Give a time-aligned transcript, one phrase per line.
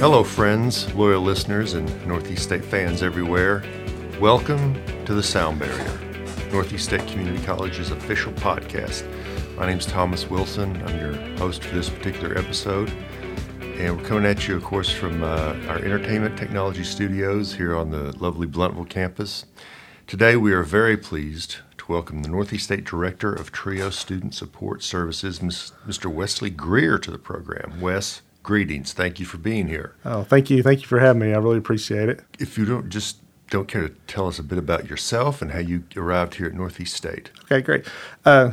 [0.00, 3.64] Hello, friends, loyal listeners, and Northeast State fans everywhere.
[4.20, 5.98] Welcome to The Sound Barrier,
[6.52, 9.04] Northeast State Community College's official podcast.
[9.56, 10.80] My name is Thomas Wilson.
[10.86, 12.90] I'm your host for this particular episode.
[13.60, 17.90] And we're coming at you, of course, from uh, our entertainment technology studios here on
[17.90, 19.46] the lovely Blountville campus.
[20.06, 24.84] Today, we are very pleased to welcome the Northeast State Director of TRIO Student Support
[24.84, 26.06] Services, Mr.
[26.06, 27.80] Wesley Greear, to the program.
[27.80, 28.92] Wes, greetings.
[28.92, 29.94] Thank you for being here.
[30.04, 30.62] Oh, thank you.
[30.62, 31.34] Thank you for having me.
[31.34, 32.22] I really appreciate it.
[32.38, 33.18] If you don't just
[33.50, 36.54] don't care to tell us a bit about yourself and how you arrived here at
[36.54, 37.30] Northeast State.
[37.44, 37.86] Okay, great.
[38.24, 38.52] Uh,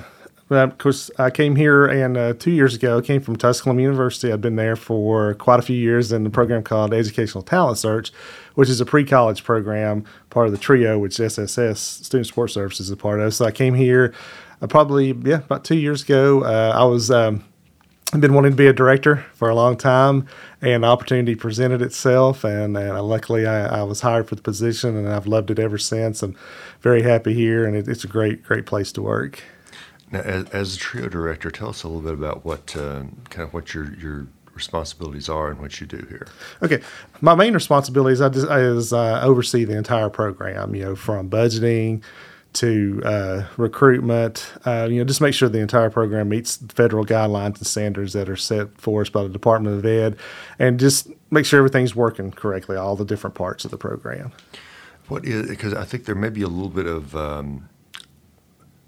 [0.49, 2.99] of course, I came here and uh, two years ago.
[2.99, 4.31] I came from Tusculum University.
[4.31, 8.11] I've been there for quite a few years in the program called Educational Talent Search,
[8.53, 12.91] which is a pre-college program, part of the TRIO, which SSS Student Support Services is
[12.91, 13.33] a part of.
[13.33, 14.13] So I came here
[14.61, 16.44] uh, probably yeah about two years ago.
[16.44, 17.44] Uh, I was um,
[18.14, 20.28] I've been wanting to be a director for a long time,
[20.61, 22.44] and the opportunity presented itself.
[22.44, 25.78] And, and luckily, I, I, was hired for the position, and I've loved it ever
[25.78, 26.22] since.
[26.22, 26.36] I'm
[26.81, 29.44] very happy here, and it, it's a great, great place to work.
[30.11, 33.48] Now, as, as, a trio director, tell us a little bit about what uh, kind
[33.48, 36.28] of what your your responsibilities are and what you do here.
[36.61, 36.81] Okay,
[37.22, 40.76] my main responsibilities I just, is uh, oversee the entire program.
[40.76, 42.03] You know, from budgeting
[42.56, 47.58] to uh, recruitment, uh, you know, just make sure the entire program meets federal guidelines
[47.58, 50.17] and standards that are set for us by the Department of Ed,
[50.58, 54.31] and just make sure everything's working correctly, all the different parts of the program.
[55.08, 57.70] What is because I think there may be a little bit of um,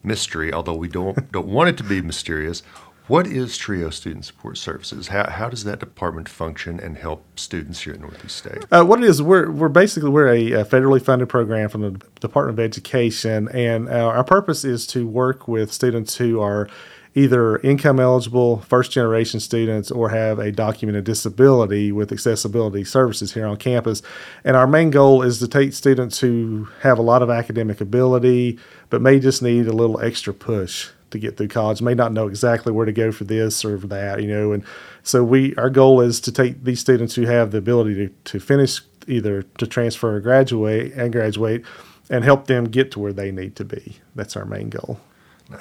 [0.04, 2.64] mystery, although we don't don't want it to be mysterious.
[3.08, 5.08] What is TRIO Student Support Services?
[5.08, 8.66] How, how does that department function and help students here at Northeast State?
[8.70, 11.92] Uh, what it is, we're, we're basically we're a, a, federally funded program from the
[12.20, 16.68] Department of Education, and our, our purpose is to work with students who are
[17.16, 23.48] either income eligible, first generation students, or have a documented disability with accessibility services here
[23.48, 24.02] on campus.
[24.44, 28.60] And our main goal is to take students who have a lot of academic ability,
[28.90, 32.28] but may just need a little extra push to get through college may not know
[32.28, 34.64] exactly where to go for this or for that you know and
[35.04, 38.40] so we our goal is to take these students who have the ability to, to
[38.40, 41.64] finish either to transfer or graduate and graduate
[42.10, 45.00] and help them get to where they need to be that's our main goal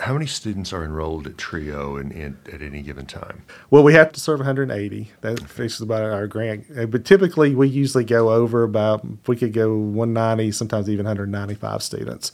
[0.00, 3.44] how many students are enrolled at TRIO in, in, at any given time?
[3.70, 5.12] Well, we have to serve 180.
[5.20, 5.64] That okay.
[5.64, 6.66] is about our grant.
[6.76, 11.84] Uh, but typically, we usually go over about, we could go 190, sometimes even 195
[11.84, 12.32] students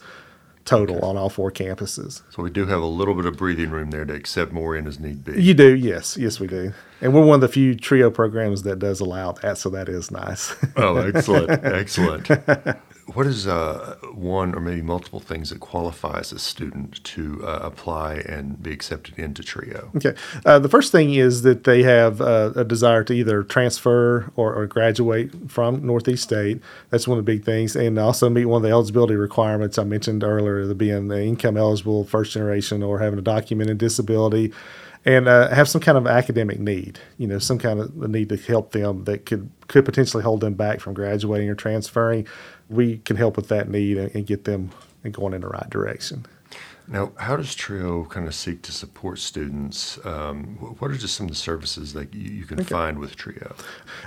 [0.65, 1.05] total okay.
[1.05, 2.21] on all four campuses.
[2.29, 4.87] So we do have a little bit of breathing room there to accept more in
[4.87, 5.41] as need be.
[5.41, 8.79] You do, yes, yes, we do, and we're one of the few trio programs that
[8.79, 10.55] does allow that, so that is nice.
[10.77, 12.29] oh, excellent, excellent.
[13.13, 18.15] What is uh, one or maybe multiple things that qualifies a student to uh, apply
[18.15, 19.91] and be accepted into TRIO?
[19.95, 20.15] Okay.
[20.45, 24.53] Uh, the first thing is that they have uh, a desire to either transfer or,
[24.53, 26.61] or, graduate from Northeast State.
[26.89, 27.75] That's one of the big things.
[27.75, 32.05] And also meet one of the eligibility requirements I mentioned earlier, the being income eligible
[32.05, 34.53] first generation or having a documented disability
[35.05, 38.37] and uh, have some kind of academic need, you know, some kind of need to
[38.37, 42.27] help them that could could potentially hold them back from graduating or transferring.
[42.69, 44.71] We can help with that need and, and get them
[45.11, 46.25] going in the right direction.
[46.87, 49.97] Now, how does TRIO kind of seek to support students?
[50.05, 52.69] Um, what are just some of the services that you, you can okay.
[52.69, 53.55] find with TRIO?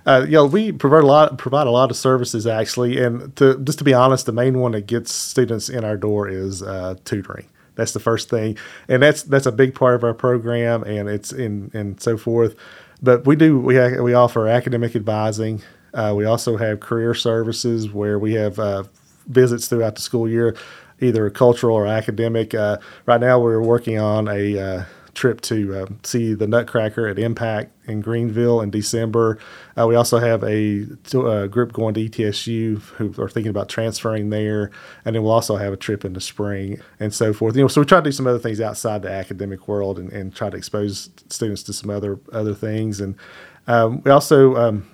[0.05, 3.59] Uh, you know, we provide a lot provide a lot of services actually, and to,
[3.61, 6.97] just to be honest, the main one that gets students in our door is uh,
[7.05, 7.47] tutoring.
[7.77, 8.59] That's the first thing,
[8.89, 12.57] and that's that's a big part of our program, and it's in and so forth.
[13.03, 15.63] But we do we we offer academic advising.
[15.97, 18.85] Uh, we also have career services where we have uh,
[19.27, 20.55] visits throughout the school year,
[21.01, 22.55] either cultural or academic.
[22.55, 22.77] Uh,
[23.07, 24.85] right now, we're working on a uh,
[25.15, 29.39] trip to uh, see the Nutcracker at NPAC in Greeneville in December.
[29.77, 34.29] Uh, we also have a, a, group going to ETSU who are thinking about transferring
[34.29, 34.71] there,
[35.07, 37.57] and then we'll also have a trip in the spring and so forth.
[37.57, 40.13] You know, so we try to do some other things outside the academic world and,
[40.13, 43.01] and try to expose students to some other other things.
[43.01, 43.17] And
[43.67, 44.87] um, we also um,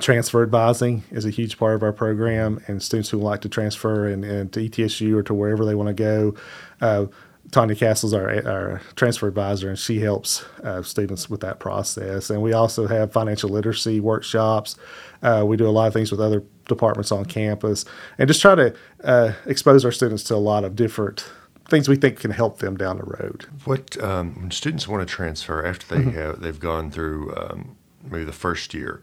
[0.00, 4.06] transfer advising is a huge part of our program, and students who like to transfer
[4.08, 6.34] and, and to ETSU or to wherever they want to go.
[6.80, 7.06] Uh,
[7.50, 12.30] Tanya Castle's our, our transfer advisor, and she helps uh, students with that process.
[12.30, 14.76] And we also have financial literacy workshops.
[15.22, 17.84] Uh, we do a lot of things with other departments on campus,
[18.18, 18.74] and just try to
[19.04, 21.30] uh, expose our students to a lot of different
[21.68, 23.46] things we think can help them down the road.
[23.64, 26.18] What um, when students want to transfer after they mm-hmm.
[26.18, 29.02] have they've gone through um, maybe the first year,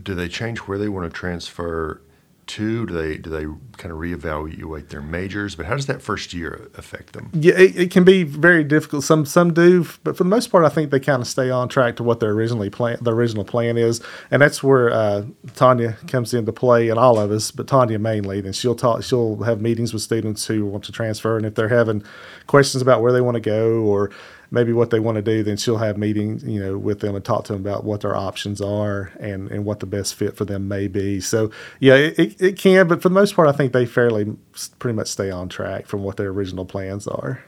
[0.00, 2.00] do they change where they want to transfer
[2.44, 2.86] to?
[2.86, 3.44] Do they do they
[3.76, 5.54] kind of reevaluate their majors?
[5.54, 7.30] But how does that first year affect them?
[7.32, 9.04] Yeah, it, it can be very difficult.
[9.04, 11.68] Some some do, but for the most part, I think they kind of stay on
[11.68, 14.00] track to what their originally plan the original plan is,
[14.30, 15.24] and that's where uh,
[15.54, 18.40] Tanya comes into play, and all of us, but Tanya mainly.
[18.40, 19.02] Then she'll talk.
[19.02, 22.02] She'll have meetings with students who want to transfer, and if they're having
[22.46, 24.10] questions about where they want to go or
[24.52, 27.24] maybe what they want to do, then she'll have meetings, you know, with them and
[27.24, 30.44] talk to them about what their options are and, and what the best fit for
[30.44, 31.20] them may be.
[31.20, 31.50] So
[31.80, 34.36] yeah, it, it can, but for the most part, I think they fairly
[34.78, 37.42] pretty much stay on track from what their original plans are.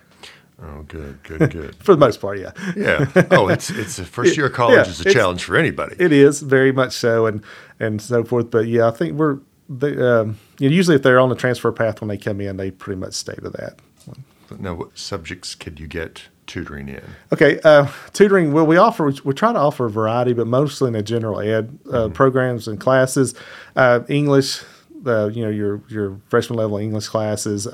[0.62, 1.74] Oh, good, good, good.
[1.76, 2.52] for the most part, yeah.
[2.74, 3.10] Yeah.
[3.30, 5.96] Oh, it's it's the first year of college yeah, is a challenge for anybody.
[5.98, 7.42] It is very much so, and
[7.80, 8.50] and so forth.
[8.50, 11.72] But yeah, I think we're they, um, you know, usually if they're on the transfer
[11.72, 13.80] path when they come in, they pretty much stay to that.
[14.58, 17.02] Now, what subjects could you get tutoring in?
[17.32, 18.52] Okay, uh, tutoring.
[18.52, 21.78] Well, we offer we try to offer a variety, but mostly in a general ed
[21.86, 22.12] uh, mm-hmm.
[22.12, 23.34] programs and classes.
[23.76, 24.62] Uh, English,
[25.06, 27.66] uh, you know, your your freshman level English classes.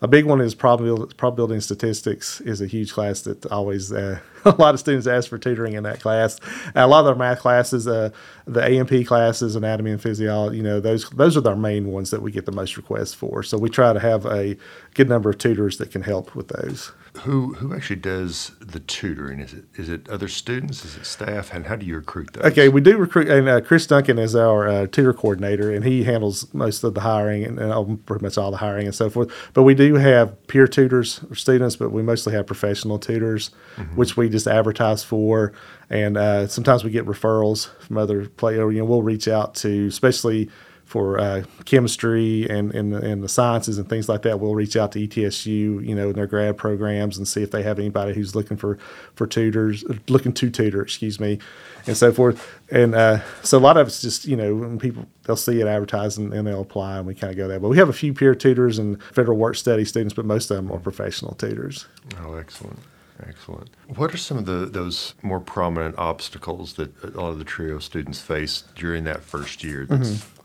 [0.00, 4.20] A big one is probability, probability and statistics is a huge class that always uh,
[4.44, 6.38] a lot of students ask for tutoring in that class.
[6.74, 8.10] a lot of our math classes, uh,
[8.46, 12.22] the A&P classes, anatomy and physiology, you know, those those are our main ones that
[12.22, 13.42] we get the most requests for.
[13.42, 14.56] So we try to have a
[14.94, 16.92] good number of tutors that can help with those.
[17.22, 19.40] Who who actually does the tutoring?
[19.40, 20.84] Is it is it other students?
[20.84, 21.52] Is it staff?
[21.52, 22.44] And how do you recruit those?
[22.52, 23.28] Okay, we do recruit.
[23.28, 27.00] And uh, Chris Duncan is our uh, tutor coordinator, and he handles most of the
[27.00, 29.32] hiring and, and, pretty much all the hiring and so forth.
[29.52, 33.96] But we do have peer tutors for students, but we mostly have professional tutors, mm-hmm.
[33.96, 35.52] which we just advertise for.
[35.90, 38.74] And uh, sometimes we get referrals from other players.
[38.74, 40.50] You know, we'll reach out to, especially
[40.88, 44.90] for uh, chemistry and, and, and the sciences and things like that, we'll reach out
[44.92, 48.34] to ETSU, you know, in their grad programs and see if they have anybody who's
[48.34, 48.78] looking for,
[49.14, 51.38] for tutors, looking to tutor, excuse me,
[51.86, 52.58] and so forth.
[52.70, 55.66] And uh, so a lot of it's just, you know, when people, they'll see it
[55.66, 57.60] advertised and, and they'll apply and we kind of go there.
[57.60, 60.56] But we have a few peer tutors and federal work study students, but most of
[60.56, 61.84] them are professional tutors.
[62.22, 62.78] Oh, excellent.
[63.26, 63.68] Excellent.
[63.96, 67.80] What are some of the those more prominent obstacles that a lot of the trio
[67.80, 69.86] students face during that first year?
[69.86, 70.37] Mm-hmm.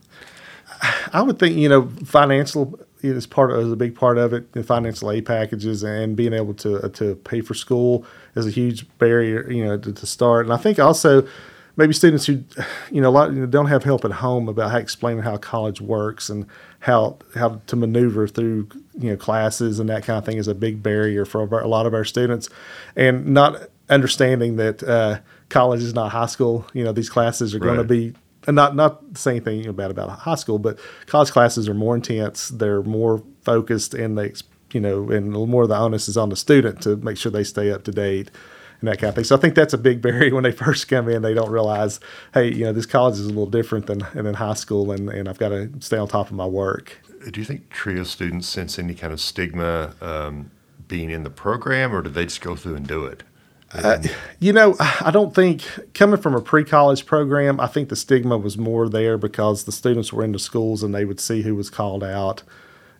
[1.13, 4.51] I would think you know financial is part of is a big part of it.
[4.53, 8.85] The financial aid packages and being able to to pay for school is a huge
[8.97, 10.45] barrier you know to, to start.
[10.45, 11.27] And I think also
[11.75, 12.43] maybe students who
[12.91, 15.37] you know a lot you know, don't have help at home about how explaining how
[15.37, 16.45] college works and
[16.79, 20.55] how how to maneuver through you know classes and that kind of thing is a
[20.55, 22.49] big barrier for a lot of our students,
[22.95, 25.19] and not understanding that uh,
[25.49, 26.65] college is not high school.
[26.73, 27.65] You know these classes are right.
[27.65, 28.13] going to be
[28.47, 31.95] and not not the same thing about about high school, but college classes are more
[31.95, 32.49] intense.
[32.49, 34.33] They're more focused, and they
[34.71, 37.43] you know, and more of the onus is on the student to make sure they
[37.43, 38.31] stay up to date
[38.79, 39.23] and that kind of thing.
[39.23, 41.21] So I think that's a big barrier when they first come in.
[41.21, 41.99] They don't realize,
[42.33, 45.29] hey, you know, this college is a little different than than high school, and and
[45.29, 46.99] I've got to stay on top of my work.
[47.31, 50.51] Do you think TRIO students sense any kind of stigma um,
[50.89, 53.23] being in the program, or do they just go through and do it?
[53.73, 54.01] Uh,
[54.39, 58.57] you know, I don't think coming from a pre-college program, I think the stigma was
[58.57, 61.69] more there because the students were in the schools and they would see who was
[61.69, 62.43] called out,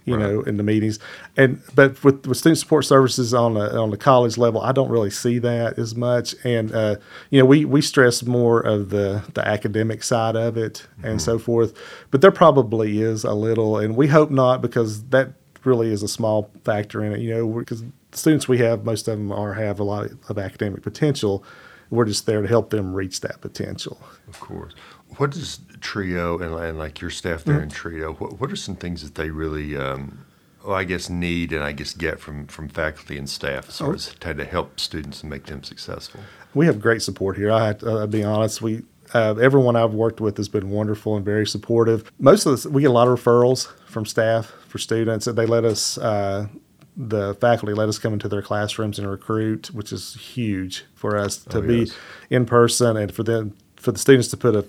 [0.06, 0.24] you right.
[0.24, 0.98] know, in the meetings.
[1.38, 4.90] And but with, with student support services on the on the college level, I don't
[4.90, 6.36] really see that as much.
[6.44, 6.96] And uh,
[7.30, 11.08] you know, we we stress more of the the academic side of it mm-hmm.
[11.08, 11.78] and so forth.
[12.10, 15.34] But there probably is a little, and we hope not because that
[15.66, 17.20] really is a small factor in it.
[17.20, 17.84] You know, because
[18.16, 21.44] students we have, most of them are have a lot of academic potential.
[21.90, 24.02] We're just there to help them reach that potential.
[24.28, 24.74] Of course.
[25.18, 27.64] What does Trio and, and like your staff there mm-hmm.
[27.64, 28.14] in Trio?
[28.14, 30.26] What, what are some things that they really, um,
[30.66, 33.92] well, I guess, need and I guess get from from faculty and staff as far
[33.92, 33.94] oh.
[33.94, 36.22] as to help students and make them successful?
[36.56, 37.52] We have great support here.
[37.52, 38.62] I have to uh, be honest.
[38.62, 42.12] We uh, everyone I've worked with has been wonderful and very supportive.
[42.20, 45.46] Most of this, we get a lot of referrals from staff for students, and they
[45.46, 46.48] let us uh,
[46.96, 51.38] the faculty let us come into their classrooms and recruit, which is huge for us
[51.38, 51.96] to oh, be yes.
[52.30, 54.66] in person and for them for the students to put a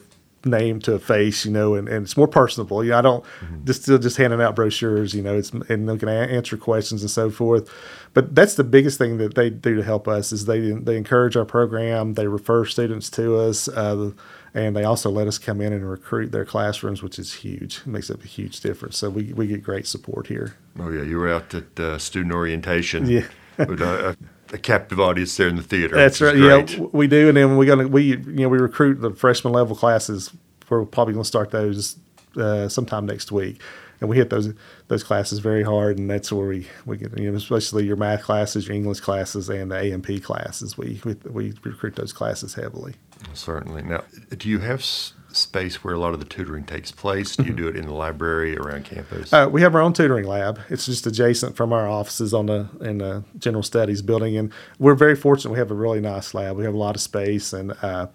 [0.46, 2.84] name to a face, you know, and, and it's more personable.
[2.84, 3.64] You know, I don't mm-hmm.
[3.64, 7.10] just still just handing out brochures, you know, it's and they can answer questions and
[7.10, 7.70] so forth.
[8.12, 11.36] But that's the biggest thing that they do to help us is they they encourage
[11.36, 13.68] our program, they refer students to us.
[13.68, 14.12] Uh,
[14.54, 17.78] and they also let us come in and recruit their classrooms, which is huge.
[17.78, 18.96] It makes a huge difference.
[18.96, 20.56] So we, we get great support here.
[20.78, 23.06] Oh yeah, you were out at uh, student orientation.
[23.06, 23.26] Yeah.
[23.58, 24.16] with a,
[24.52, 25.94] a, captive audience there in the theater.
[25.94, 26.36] That's right.
[26.36, 29.76] Yeah, we do, and then we're gonna we you know we recruit the freshman level
[29.76, 30.32] classes.
[30.68, 31.96] We're probably gonna start those
[32.36, 33.60] uh, sometime next week
[34.00, 34.52] and we hit those
[34.88, 38.22] those classes very hard, and that's where we, we get you know especially your math
[38.22, 40.76] classes, your English classes, and the A&P classes.
[40.78, 42.94] We we, we recruit those classes heavily.
[43.32, 43.82] Certainly.
[43.84, 44.04] Now,
[44.36, 47.36] do you have s- space where a lot of the tutoring takes place?
[47.36, 49.32] Do you do it in the library around campus?
[49.32, 50.60] Uh, we have our own tutoring lab.
[50.68, 54.94] It's just adjacent from our offices on the in the general studies building, and we're
[54.94, 55.52] very fortunate.
[55.52, 56.56] We have a really nice lab.
[56.56, 58.08] We have a lot of space and uh,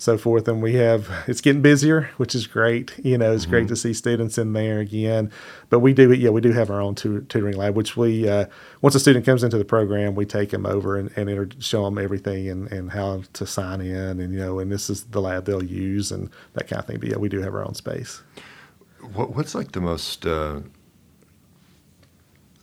[0.00, 2.90] so forth, and we have it's getting busier, which is great.
[3.04, 5.30] You know, it's great to see students in there again.
[5.68, 8.46] But we do, yeah, we do have our own tu- tutoring lab, which we uh,
[8.80, 11.84] once a student comes into the program, we take them over and, and inter- show
[11.84, 15.20] them everything and, and how to sign in, and you know, and this is the
[15.20, 16.98] lab they'll use and that kind of thing.
[16.98, 18.22] But yeah, we do have our own space.
[19.12, 20.24] What, what's like the most?
[20.24, 20.60] Uh,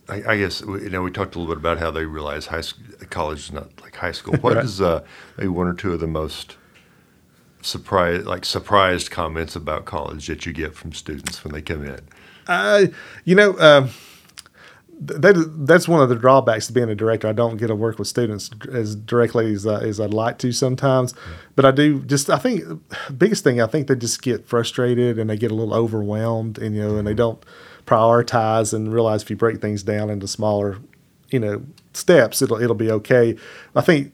[0.09, 2.61] I, I guess you know we talked a little bit about how they realize high
[2.61, 4.37] school, college is not like high school.
[4.37, 4.65] What Right.
[4.65, 5.03] is uh,
[5.37, 6.57] maybe one or two of the most
[7.67, 11.99] surprised, like surprised comments about college that you get from students when they come in?
[12.47, 12.85] Uh,
[13.25, 13.89] you know, um,
[14.99, 15.35] that
[15.67, 17.27] that's one of the drawbacks to being a director.
[17.27, 20.51] I don't get to work with students as directly as, uh, as I'd like to
[20.51, 21.13] sometimes,
[21.55, 22.01] but I do.
[22.01, 22.63] Just I think
[23.15, 26.75] biggest thing I think they just get frustrated and they get a little overwhelmed, and
[26.75, 27.43] you know, and they don't
[27.85, 30.79] prioritize and realize if you break things down into smaller,
[31.29, 33.35] you know, steps, it'll it'll be okay.
[33.75, 34.13] I think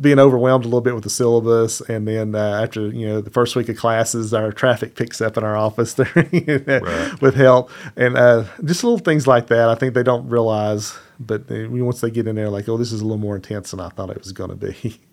[0.00, 3.30] being overwhelmed a little bit with the syllabus, and then uh, after you know the
[3.30, 7.20] first week of classes, our traffic picks up in our office there Right.
[7.22, 9.68] with help, and uh, just little things like that.
[9.68, 12.92] I think they don't realize, but they, once they get in there, like, oh, this
[12.92, 15.00] is a little more intense than I thought it was going to be.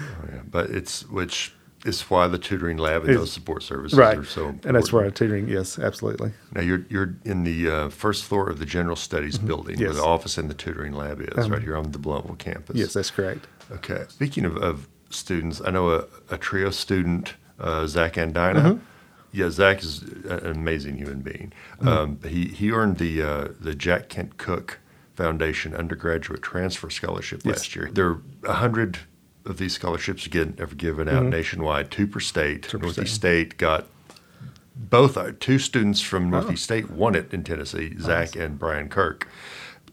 [0.00, 0.42] Oh, yeah.
[0.48, 1.52] But it's which
[1.84, 4.66] is why the tutoring lab and It's- those support services right, are so important.
[4.66, 6.30] and that's where our tutoring, yes, absolutely.
[6.54, 9.94] Now you're you're in the uh, first floor of the general studies building where Mm-hmm.
[9.96, 10.02] Yes.
[10.02, 12.76] the office and the tutoring lab is, Um, right here on the Blountville campus.
[12.76, 13.48] Yes, that's correct.
[13.72, 14.04] Okay.
[14.08, 18.54] Speaking of, of students, I know a, a trio student, uh, Zach Andina.
[18.54, 18.78] Mm-hmm.
[19.32, 21.52] Yeah, Zach is an amazing human being.
[21.80, 21.88] Mm-hmm.
[21.88, 24.78] Um, he he earned the uh, the Jack Kent Cooke
[25.14, 27.56] Foundation undergraduate transfer scholarship Yes.
[27.56, 27.90] last year.
[27.92, 29.00] There are a hundred
[29.44, 32.62] of these scholarships again ever given out nationwide, two per state.
[32.62, 32.70] Mm-hmm.
[32.70, 33.48] Two per Northeast state.
[33.50, 33.86] State got
[34.78, 39.26] both uh, two students from Northeast State won it in Tennessee, Zach and Brian Kirk.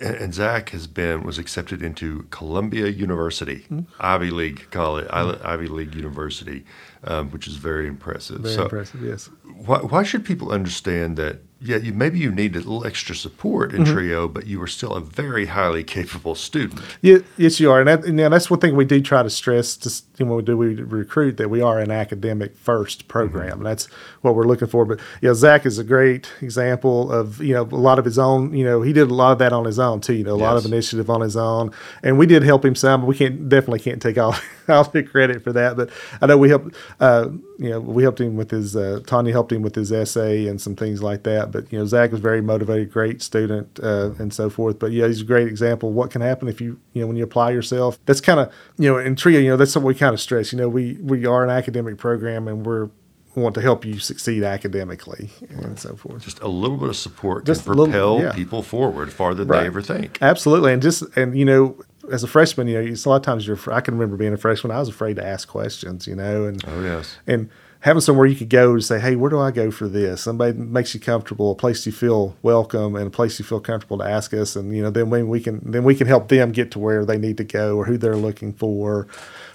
[0.01, 3.81] And, and Zach has been was accepted into Columbia University, Hmm.
[3.99, 6.65] Ivy League college, Ivy League University,
[7.03, 8.41] um, which is very impressive.
[8.41, 9.01] Very so, impressive.
[9.03, 9.29] Yes.
[9.65, 11.39] why, why should people understand that?
[11.65, 13.81] Yeah, you, maybe you needed a little extra support Mm-hmm.
[13.83, 16.81] in Trio, but you were still a very highly capable student.
[17.01, 19.75] Yeah, yes, you are, and, that, and that's one thing we do try to stress.
[19.77, 23.57] Just when we do we recruit that we are an academic first program.
[23.57, 23.85] and That's
[24.21, 24.85] what we're looking for.
[24.85, 28.53] But yeah, Zach is a great example of you know a lot of his own.
[28.53, 30.13] You know, he did a lot of that on his own too.
[30.13, 31.71] You know, a lot of initiative on his own,
[32.03, 33.01] and we did help him some.
[33.01, 34.35] But we can't definitely can't take all
[34.69, 35.75] all the credit for that.
[35.75, 35.89] But
[36.21, 36.75] I know we helped.
[36.99, 38.75] Uh, you know, we helped him with his.
[38.75, 41.51] Uh, Tanya helped him with his essay and some things like that.
[41.55, 44.77] But you know, Zach was very motivated, great student, uh, and so forth.
[44.79, 47.15] But yeah, he's a great example of what can happen if you you know when
[47.15, 47.97] you apply yourself.
[48.05, 50.51] That's kind of you know in Trio, you know that's something we kind of stress.
[50.51, 52.89] You know, we we are an academic program and we're
[53.35, 56.23] we want to help you succeed academically and so forth.
[56.23, 58.31] Just a little bit of support Just can little- propel yeah.
[58.31, 59.61] people forward farther than Right.
[59.61, 60.17] they ever think.
[60.21, 61.77] Absolutely, and just and you know,
[62.11, 63.59] as a freshman, you know, it's a lot of times you're.
[63.71, 64.71] I can remember being a freshman.
[64.71, 67.17] I was afraid to ask questions, you know, and Oh yes.
[67.27, 67.49] and
[67.85, 70.23] having somewhere you could go to say, hey, where do I go for this?
[70.23, 73.99] Somebody makes you comfortable, a place you feel welcome, and a place you feel comfortable
[73.99, 76.71] to ask us, and you know, then we can then we can help them get
[76.71, 79.07] to where they need to go or who they're looking for,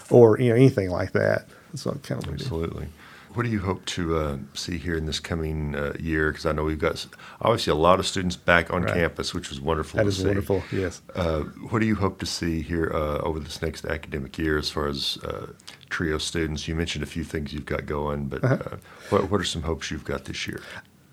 [0.09, 1.45] or you know, anything like that.
[1.73, 2.87] That's what kind of we do.
[3.33, 6.31] What do you hope to uh, see here in this coming uh, year?
[6.31, 7.05] Because I know we've got
[7.41, 8.93] obviously a lot of students back on Right.
[8.93, 10.25] campus, which was wonderful That is see.
[10.25, 10.63] wonderful.
[10.71, 11.01] Yes.
[11.15, 14.69] Uh, what do you hope to see here uh, over this next academic year as
[14.69, 15.47] far as uh,
[15.89, 16.67] trio students?
[16.67, 18.55] You mentioned a few things you've got going, but Uh-huh.
[18.73, 18.77] uh,
[19.11, 20.61] what, what are some hopes you've got this year?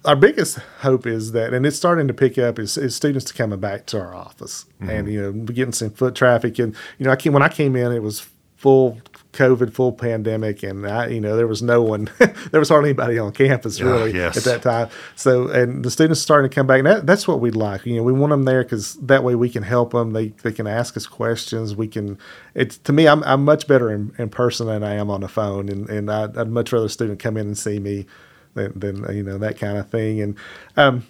[0.04, 3.34] our biggest hope is that, and it's starting to pick up, is, is students to
[3.34, 7.04] coming back to our office, and you know, we're getting some foot traffic, and you
[7.04, 9.00] know, I came when I came in, it was full
[9.38, 12.10] COVID, full pandemic, and I, you know, there was no one,
[12.50, 14.36] there was hardly anybody on campus Ah, really yes.
[14.36, 14.88] at that time.
[15.14, 17.86] So, and the students starting to come back, and that, that's what we'd like.
[17.86, 20.12] You know, we want them there because that way we can help them.
[20.12, 21.76] They they can ask us questions.
[21.76, 22.18] We can.
[22.54, 25.28] It's to me, I'm I'm much better in, in person than I am on the
[25.28, 28.06] phone, and and I'd, I'd much rather a student come in and see me
[28.54, 30.20] than, than you know that kind of thing.
[30.20, 30.36] And
[30.76, 31.06] um,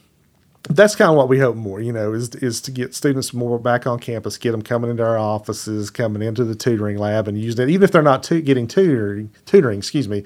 [0.69, 3.59] that's kind of what we hope more, you know, is is to get students more
[3.59, 7.39] back on campus, get them coming into our offices, coming into the tutoring lab, and
[7.39, 10.25] using it, even if they're not tu- getting tutoring, tutoring, excuse me,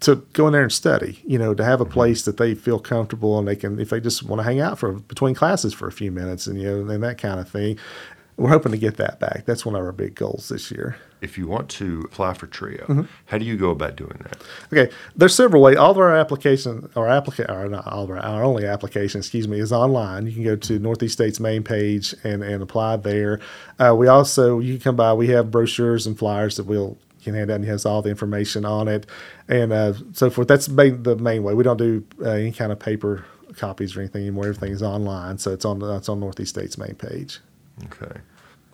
[0.00, 1.22] to go in there and study.
[1.26, 1.92] You know, to have a mm-hmm.
[1.92, 4.78] place that they feel comfortable and they can, if they just want to hang out
[4.78, 7.78] for between classes for a few minutes, and you know, and that kind of thing.
[8.40, 9.44] We're hoping to get that back.
[9.44, 10.96] That's one of our big goals this year.
[11.20, 13.02] If you want to apply for TRIO, Mm-hmm.
[13.26, 14.42] how do you go about doing that?
[14.72, 15.76] Okay, there's several ways.
[15.76, 19.46] All of our application, our applica- or not all of our, our only application, excuse
[19.46, 20.26] me, is online.
[20.26, 23.40] You can go to Northeast State's main page and, and apply there.
[23.78, 25.12] Uh, we also, you can come by.
[25.12, 28.64] We have brochures and flyers that we'll can hand out and has all the information
[28.64, 29.04] on it
[29.46, 30.48] and uh, so forth.
[30.48, 31.52] That's main, the main way.
[31.52, 33.26] We don't do uh, any kind of paper
[33.58, 34.46] copies or anything anymore.
[34.46, 37.38] Everything is online, so it's on it's on Northeast State's main page.
[37.86, 38.20] Okay.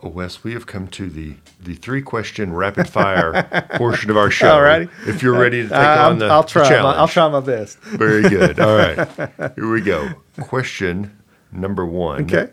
[0.03, 3.43] Well, Wes, we have come to the, the three question rapid fire
[3.77, 4.53] portion of our show.
[4.53, 4.89] All righty.
[5.07, 6.63] If you're ready to take Uh, on the, I'll the try.
[6.65, 6.99] My, challenge.
[6.99, 7.79] I'll try my best.
[7.81, 8.61] Very good.
[8.61, 9.09] All right.
[9.57, 10.11] Here we go.
[10.41, 11.17] Question
[11.51, 12.51] number one Okay.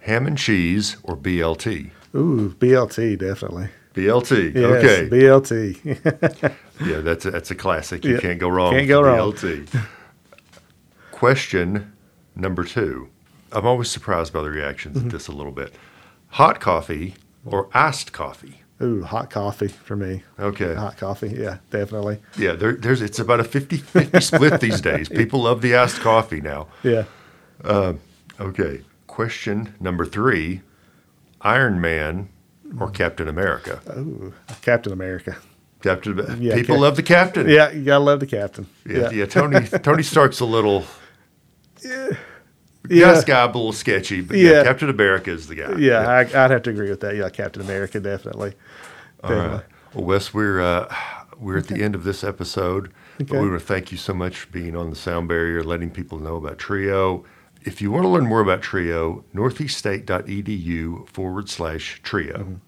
[0.00, 1.90] Ham and cheese or BLT?
[2.14, 3.68] Ooh, BLT definitely.
[3.94, 4.54] BLT.
[4.54, 5.08] Yes, okay.
[5.10, 6.54] BLT.
[6.86, 8.04] yeah, that's a, that's a classic.
[8.04, 8.72] You Yeah, can't go wrong.
[8.72, 9.32] can't go wrong.
[9.32, 9.84] BLT.
[11.10, 11.92] Question
[12.34, 13.10] number two.
[13.52, 15.06] I'm always surprised by the reactions Mm-hmm.
[15.08, 15.74] at this a little bit.
[16.30, 18.62] Hot coffee or iced coffee?
[18.82, 20.22] Ooh, hot coffee for me.
[20.38, 20.74] Okay.
[20.74, 22.18] Hot coffee, yeah, definitely.
[22.36, 25.08] Yeah, there, there's it's about a 50-50 split these days.
[25.08, 26.66] People love the iced coffee now.
[26.82, 27.04] Yeah.
[28.38, 28.82] Okay.
[29.06, 30.60] Question number three:
[31.40, 32.28] Iron Man
[32.78, 33.80] or Captain America?
[33.96, 35.36] Ooh, Captain America.
[35.82, 36.42] Captain.
[36.42, 37.48] Yeah, people Cap- love the Captain.
[37.48, 38.66] Yeah, you gotta love the captain.
[38.84, 39.24] Yeah, yeah.
[39.26, 40.84] Tony Tony Stark's a little.
[41.82, 42.10] Yeah.
[42.90, 43.12] Yeah.
[43.12, 44.62] This guy a little sketchy, but yeah, Yeah.
[44.64, 45.76] Captain America is the guy.
[45.78, 47.16] Yeah, I, I'd have to agree with that.
[47.16, 48.54] Yeah, Captain America, definitely.
[49.22, 49.62] All right.
[49.94, 50.94] Well, Wes, we're uh,
[51.38, 52.92] we're at the end of this episode.
[53.18, 53.40] But Okay.
[53.40, 56.18] we want to thank you so much for being on the Sound Barrier, letting people
[56.18, 57.24] know about Trio.
[57.62, 62.60] If you want to learn more about Trio, northeaststate.edu forward slash Trio.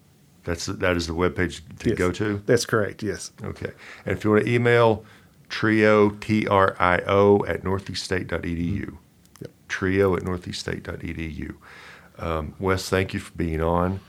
[0.43, 1.97] That's that is the webpage to Yes.
[1.97, 2.41] go to.
[2.45, 3.03] That's correct.
[3.03, 3.31] Yes.
[3.43, 3.71] Okay.
[4.05, 5.05] And if you want to email
[5.49, 8.79] trio, T R I O, at northeaststate.edu.
[8.81, 8.89] Yep.
[9.69, 11.55] Trio at northeaststate.edu.
[12.17, 14.01] Um, Wes, thank you for being on.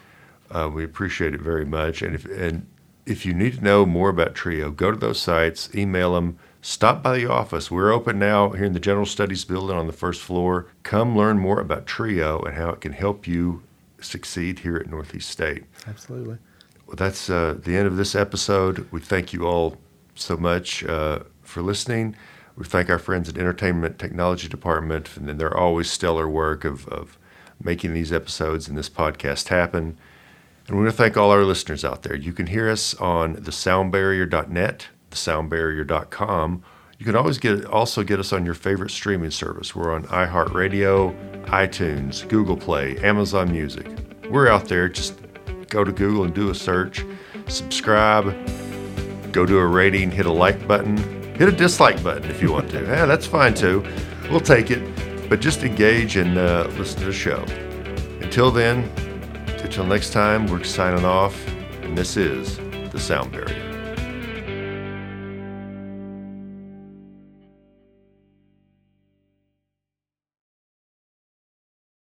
[0.51, 2.03] Uh, we appreciate it very much.
[2.03, 2.67] And if, and
[3.07, 7.03] if you need to know more about Trio, go to those sites, email them, stop
[7.03, 7.71] by the office.
[7.71, 10.67] We're open now here in the General Studies building on the first floor.
[10.83, 13.63] Come learn more about Trio and how it can help you
[14.01, 15.65] succeed here at Northeast State.
[15.87, 16.39] Absolutely.
[16.87, 18.89] Well, that's uh, the end of this episode.
[18.91, 19.77] We thank you all
[20.15, 22.17] so much uh, for listening.
[22.61, 26.87] We thank our friends at Entertainment Technology Department and then their always stellar work of,
[26.89, 27.17] of
[27.59, 29.97] making these episodes and this podcast happen.
[30.69, 32.15] And we want to thank all our listeners out there.
[32.15, 36.63] You can hear us on thesoundbarrier.net, thesoundbarrier.com.
[36.99, 39.75] You can always get also get us on your favorite streaming service.
[39.75, 43.87] We're on iHeartRadio, iTunes, Google Play, Amazon Music.
[44.29, 44.87] We're out there.
[44.91, 45.19] Just
[45.71, 47.07] go to Google and do a search,
[47.49, 48.35] subscribe,
[49.33, 52.71] go do a rating, hit a like button, hit a dislike button if you want
[52.71, 52.83] to.
[52.83, 53.83] yeah, that's fine too.
[54.31, 54.83] We'll take it.
[55.31, 57.43] But just engage and uh, listen to the show.
[58.21, 58.85] Until then,
[59.63, 61.35] until next time, we're signing off,
[61.83, 62.59] and this is
[62.91, 63.70] The Sound Barrier.